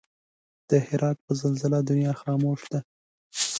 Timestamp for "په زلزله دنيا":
1.25-2.13